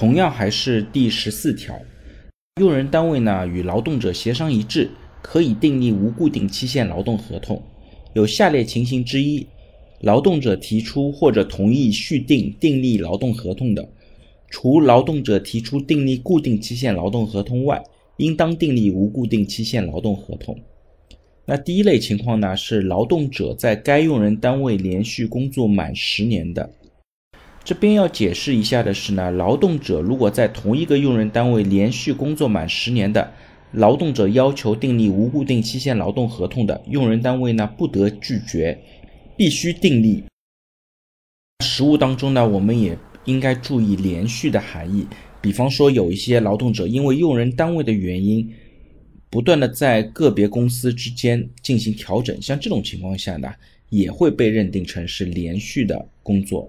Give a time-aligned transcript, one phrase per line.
[0.00, 1.78] 同样还是第十四条，
[2.58, 4.88] 用人单位呢与劳动者协商一致，
[5.20, 7.62] 可以订立无固定期限劳动合同。
[8.14, 9.46] 有下列情形之一，
[10.00, 13.86] 劳动者提出或者同意续订订立劳动合同的，
[14.48, 17.84] 除劳动者提出订立固定期限劳动合同外，
[18.16, 20.58] 应当订立无固定期限劳动合同。
[21.44, 26.70] 那第一类情况呢，是劳动者在该用人单位连续工作满十年的。
[27.70, 33.32] 这边要解释一下的是呢，劳动者如果在同一个用人单位连续工作满十年的，
[33.70, 38.76] 劳动者要求订立无固定期限劳动合同的，用人单位呢不得拒绝，
[39.36, 40.24] 必须订立。
[41.64, 45.06] 实务当中呢，我们也应该注意连续的含义。
[45.40, 48.52] 比方说，有一些劳动者因为用人单位的原因，
[49.30, 53.48] 不断的在个别公司之间进行调整，像这种情况下呢，
[53.90, 56.68] 也会被认定成是连续的工作。